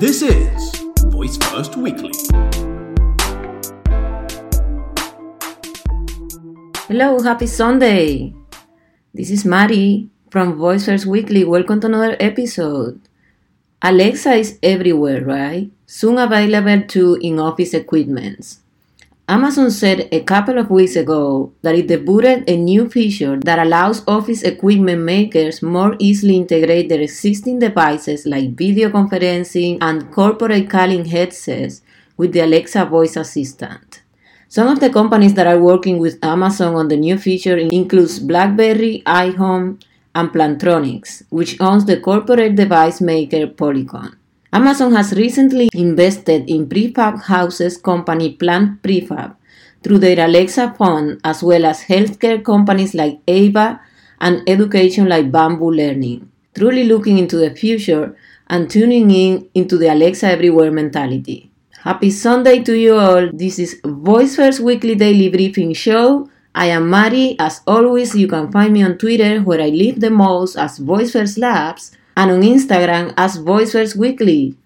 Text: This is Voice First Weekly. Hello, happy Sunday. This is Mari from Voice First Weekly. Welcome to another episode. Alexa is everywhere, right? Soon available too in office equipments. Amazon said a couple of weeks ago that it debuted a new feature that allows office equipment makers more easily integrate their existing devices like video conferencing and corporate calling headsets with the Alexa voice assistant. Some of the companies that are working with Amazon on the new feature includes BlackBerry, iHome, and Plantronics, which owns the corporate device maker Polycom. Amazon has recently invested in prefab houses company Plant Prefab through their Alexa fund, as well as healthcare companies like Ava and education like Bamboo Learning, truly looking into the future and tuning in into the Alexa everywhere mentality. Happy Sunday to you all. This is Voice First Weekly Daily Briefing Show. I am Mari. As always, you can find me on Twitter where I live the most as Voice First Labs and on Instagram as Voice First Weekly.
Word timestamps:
This 0.00 0.22
is 0.22 0.76
Voice 1.10 1.36
First 1.38 1.74
Weekly. 1.74 2.12
Hello, 6.86 7.18
happy 7.18 7.48
Sunday. 7.48 8.32
This 9.12 9.32
is 9.32 9.44
Mari 9.44 10.08
from 10.30 10.54
Voice 10.54 10.86
First 10.86 11.04
Weekly. 11.04 11.42
Welcome 11.42 11.80
to 11.80 11.88
another 11.88 12.16
episode. 12.20 13.00
Alexa 13.82 14.34
is 14.34 14.56
everywhere, 14.62 15.24
right? 15.24 15.68
Soon 15.86 16.18
available 16.18 16.86
too 16.86 17.18
in 17.20 17.40
office 17.40 17.74
equipments. 17.74 18.60
Amazon 19.30 19.70
said 19.70 20.08
a 20.10 20.22
couple 20.22 20.56
of 20.56 20.70
weeks 20.70 20.96
ago 20.96 21.52
that 21.60 21.74
it 21.74 21.86
debuted 21.86 22.48
a 22.48 22.56
new 22.56 22.88
feature 22.88 23.38
that 23.40 23.58
allows 23.58 24.02
office 24.08 24.42
equipment 24.42 25.02
makers 25.02 25.60
more 25.60 25.94
easily 25.98 26.34
integrate 26.34 26.88
their 26.88 27.02
existing 27.02 27.58
devices 27.58 28.24
like 28.24 28.56
video 28.56 28.88
conferencing 28.88 29.76
and 29.82 30.10
corporate 30.12 30.70
calling 30.70 31.04
headsets 31.04 31.82
with 32.16 32.32
the 32.32 32.40
Alexa 32.40 32.86
voice 32.86 33.16
assistant. 33.16 34.00
Some 34.48 34.66
of 34.66 34.80
the 34.80 34.88
companies 34.88 35.34
that 35.34 35.46
are 35.46 35.60
working 35.60 35.98
with 35.98 36.24
Amazon 36.24 36.74
on 36.74 36.88
the 36.88 36.96
new 36.96 37.18
feature 37.18 37.58
includes 37.58 38.18
BlackBerry, 38.20 39.02
iHome, 39.04 39.82
and 40.14 40.30
Plantronics, 40.30 41.24
which 41.28 41.60
owns 41.60 41.84
the 41.84 42.00
corporate 42.00 42.56
device 42.56 43.02
maker 43.02 43.46
Polycom. 43.46 44.17
Amazon 44.50 44.92
has 44.92 45.12
recently 45.12 45.68
invested 45.74 46.48
in 46.48 46.66
prefab 46.66 47.22
houses 47.24 47.76
company 47.76 48.32
Plant 48.32 48.82
Prefab 48.82 49.36
through 49.82 49.98
their 49.98 50.24
Alexa 50.24 50.72
fund, 50.78 51.20
as 51.22 51.42
well 51.42 51.66
as 51.66 51.84
healthcare 51.84 52.42
companies 52.42 52.94
like 52.94 53.20
Ava 53.28 53.78
and 54.22 54.42
education 54.48 55.06
like 55.06 55.30
Bamboo 55.30 55.70
Learning, 55.70 56.32
truly 56.54 56.84
looking 56.84 57.18
into 57.18 57.36
the 57.36 57.54
future 57.54 58.16
and 58.48 58.70
tuning 58.70 59.10
in 59.10 59.50
into 59.52 59.76
the 59.76 59.92
Alexa 59.92 60.26
everywhere 60.26 60.70
mentality. 60.70 61.50
Happy 61.82 62.10
Sunday 62.10 62.62
to 62.62 62.72
you 62.72 62.96
all. 62.96 63.28
This 63.30 63.58
is 63.58 63.78
Voice 63.84 64.34
First 64.36 64.60
Weekly 64.60 64.94
Daily 64.94 65.28
Briefing 65.28 65.74
Show. 65.74 66.30
I 66.54 66.66
am 66.68 66.88
Mari. 66.88 67.36
As 67.38 67.60
always, 67.66 68.14
you 68.14 68.26
can 68.26 68.50
find 68.50 68.72
me 68.72 68.82
on 68.82 68.96
Twitter 68.96 69.42
where 69.42 69.60
I 69.60 69.68
live 69.68 70.00
the 70.00 70.10
most 70.10 70.56
as 70.56 70.78
Voice 70.78 71.12
First 71.12 71.36
Labs 71.36 71.92
and 72.18 72.32
on 72.32 72.42
Instagram 72.42 73.14
as 73.16 73.36
Voice 73.36 73.70
First 73.72 73.94
Weekly. 73.94 74.56